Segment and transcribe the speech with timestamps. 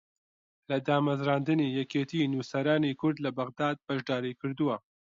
[0.69, 4.75] لە دامەزراندنی یەکێتی نووسەرانی کورد لە بەغداد بەشداری کردووە